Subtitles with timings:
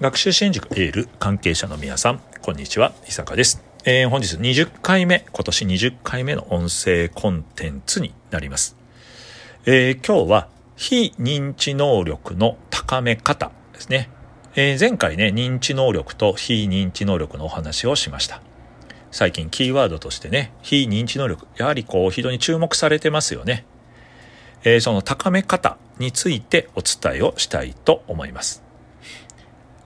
[0.00, 3.62] 学習支援塾エール関係者の皆さん、こんにちは、伊坂です。
[3.84, 8.78] えー、本日20回目、今年20回目の音声コンテンツになります。
[9.66, 14.08] えー、今日は非認知能力の高め方ですね。
[14.56, 18.40] えー、前回ね、認知能力と非認知能力のお話をしました。
[19.10, 23.66] 最近キーワードとしてね、非認知能力、やはりこう非常に注目されてますよね。
[24.64, 28.69] えー、その高め方についてお伝えをしたいと思います。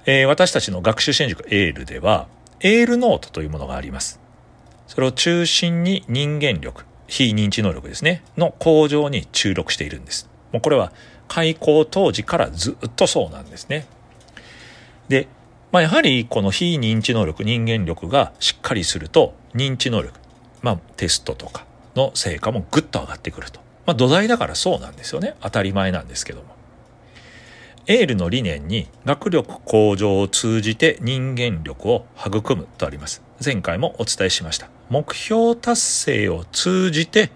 [0.06, 2.28] えー、私たちの学習支援塾エールでは、
[2.60, 4.20] エールノートというものがあります。
[4.86, 10.28] それを中心に人間力、非認知能力ですね、の向上に注力しているんです。
[10.52, 10.92] もうこれは
[11.26, 13.86] 開校当時からずっとそうなんですね。
[15.08, 15.26] で、
[15.72, 20.18] まあ、やはりこの非認知能力、人間力がしっかりすると、認知能力、
[20.62, 21.66] まあ、テストとか
[21.96, 23.60] の成果もぐっと上がってくると。
[23.86, 25.34] まあ、土台だからそうなんですよね。
[25.40, 26.53] 当たり前なんですけども。
[27.86, 33.22] エールの理念に学力向上を通じて人間力を育むとあります。
[33.44, 34.70] 前回もお伝えしました。
[34.88, 37.30] 目標達成を通じて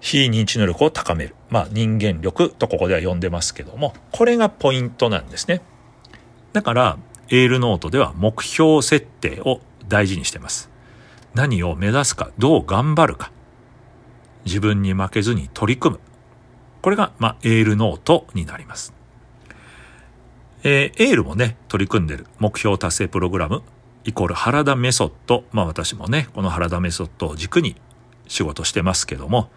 [0.00, 1.34] 非認知能力を高める。
[1.48, 5.62] まあ人間力とここでは呼んでますけども、これがポイントなんですね。
[6.52, 6.98] だから、
[7.30, 10.70] エールノートでは目標設定を大事にしてます。
[11.34, 13.30] 何を目指すか、どう頑張るか。
[14.44, 16.00] 自分に負けずに取り組む。
[16.82, 18.92] これが、まあ、エールノートになります。
[20.64, 23.62] えー、エールもね、取り組んでる目標達成プログラム、
[24.04, 25.44] イコール原田メソッド。
[25.52, 27.76] まあ私もね、この原田メソッドを軸に
[28.28, 29.50] 仕事してますけども、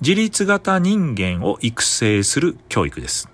[0.00, 3.28] 自立型人間を育成する教育です。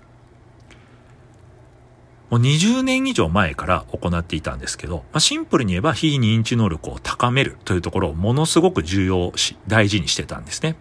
[2.29, 10.77] もう20年以上前から行っていたんですけど、まあ、シンプルに言えば非認知能力を高めるというところをものすごく重要し、大事にしてたんですね。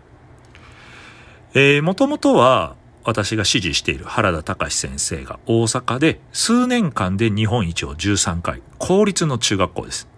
[1.54, 10.08] えー、もともとは私が指示している原田隆先生が大阪で数年間で日本一を13回、公立の中学校です。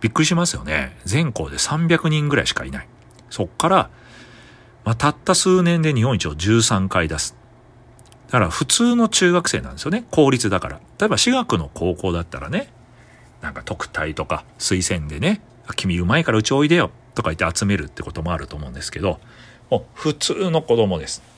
[0.00, 0.96] びっくりしますよね。
[1.04, 2.88] 全校で300人ぐらいしかいない。
[3.30, 3.90] そっから、
[4.84, 7.34] まあ、たった数年で日本一を13回出す。
[8.26, 10.04] だから普通の中学生なんですよね。
[10.10, 10.80] 公立だから。
[10.98, 12.72] 例えば私学の高校だったらね、
[13.40, 15.40] なんか特待とか推薦でね、
[15.76, 19.20] 君うまいからうちおいでよとか言って集めるってこともあると思うんですけど、
[19.70, 21.33] もう普通の子供です。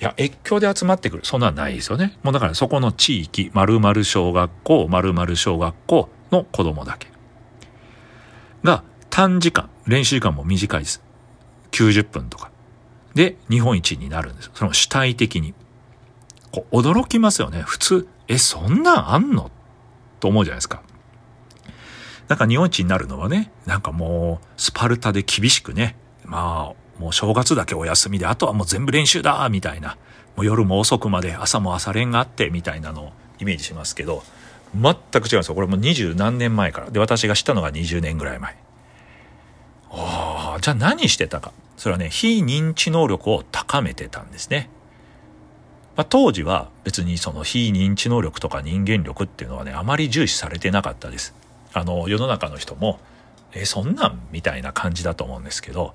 [0.00, 1.24] いや、越境で集まってくる。
[1.24, 2.18] そんなはないですよね。
[2.22, 7.08] もうだからそこの地域、〇〇小学校、〇〇小学校の子供だけ。
[8.64, 11.02] が、短時間、練習時間も短いです。
[11.72, 12.50] 90分とか。
[13.14, 14.52] で、日本一になるんですよ。
[14.54, 15.54] その主体的に。
[16.50, 17.60] こう、驚きますよね。
[17.62, 19.50] 普通、え、そんなんあんの？
[20.20, 20.82] と思うじゃないですか。
[22.28, 29.96] なんか日本一になるのはね、なんかもう、スパルタで厳しくね、まあ、もう正月だけお休みで、あとはもう全部練習だみたいな。
[30.36, 34.22] もう夜も遅くまで、朝も朝練があって、みたいなのをイメージしますけど、
[34.74, 35.54] 全く違うんですよ。
[35.54, 36.90] これも二十何年前から。
[36.90, 38.54] で、私が知ったのが20年ぐらい前。
[39.90, 41.52] ああ、じゃあ何してたか。
[41.78, 44.68] それはね、非認知能力を高めてたんですね。
[45.96, 51.34] まあ、当時は別にその非認知能力とか人間力っていうのはね、あまり重視されてなかったです。
[51.72, 53.00] あの、世の中の人も、
[53.52, 55.94] え、そんなんみたいな感じだと思うんですけど、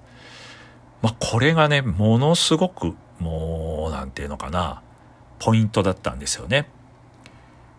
[1.02, 4.82] まあ、これがね、ものすごく、もう、なんていうのかな、
[5.40, 6.68] ポイントだったんですよね。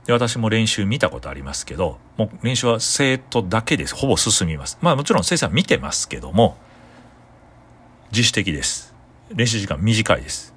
[0.06, 3.94] で、私も練習見たことありますけど、もう練習は生徒だけです。
[3.94, 4.78] ほぼ進みます。
[4.80, 6.56] まあもちろん先生は見てますけども、
[8.12, 8.94] 自主的です。
[9.34, 10.54] 練習時間短いです。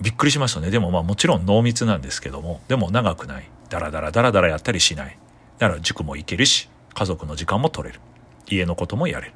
[0.00, 0.70] びっくりしましたね。
[0.70, 3.48] でもまあもちろん濃密なんですけども、でも長くない。
[3.68, 5.18] ダラダラダラダラやったりしない。
[5.58, 8.00] だから塾も行けるし、家族の時間も取れる。
[8.46, 9.34] 家のこともやれる。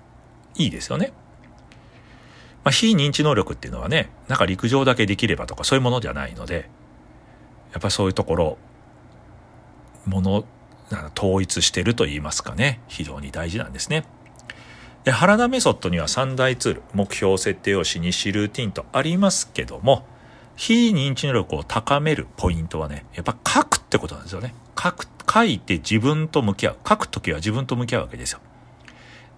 [0.57, 1.13] いいですよね。
[2.65, 6.71] まあ、非認知能力っていうのはね、なんか陸上だけできればとかそういうものじゃないので、
[7.73, 8.59] やっぱそういうところ、
[10.07, 10.45] もの、
[11.17, 14.05] 統一してると言いますかね、非常に大事なんですね。
[15.05, 20.07] で、原田メソッドには3大ツール、目標設定用紙、日誌ルーティンとありますけども、
[20.57, 24.55] 非認知能力を高めるポイントはね、やっぱ書くってことなんですよね。
[24.83, 26.77] 書く、書いて自分と向き合う。
[26.89, 28.41] 書くときは自分と向き合うわけですよ。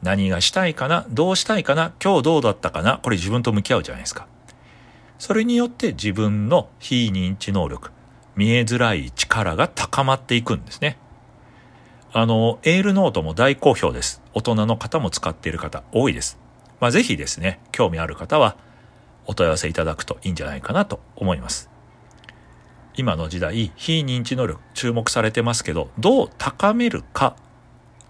[0.02, 1.06] 何がしたいかな？
[1.10, 1.92] どうしたいかな？
[2.02, 2.98] 今日どうだったかな？
[3.02, 4.26] これ自分と向き合うじゃないですか。
[5.18, 7.90] それによって自分の非認知能力、
[8.36, 10.98] 見えづらい力が高まっていくんですね。
[12.12, 14.22] あの、エールノートも大好評です。
[14.34, 16.38] 大人の方も使っている方多いです。
[16.80, 18.56] まあ、ぜひですね、興味ある方は
[19.26, 21.70] お問い合わせいただくといいんじゃないかなと思います。
[22.94, 27.36] 今の時代、非認知能力注目されてますけど、どう高めるか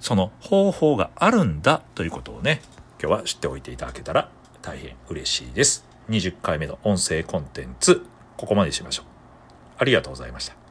[0.01, 2.61] その方法があるんだということをね、
[3.01, 4.31] 今日は知っておいていただけたら
[4.63, 5.87] 大変嬉しいです。
[6.09, 8.05] 20回目の音声コンテンツ、
[8.37, 9.07] ここまでしましょう。
[9.79, 10.66] ありがとうございました。